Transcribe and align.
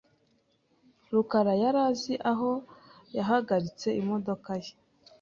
rukara 1.11 1.53
yari 1.63 1.79
azi 1.89 2.13
aho 2.31 2.51
yahagaritse 3.17 3.87
imodoka 4.01 4.51
ye. 4.63 4.71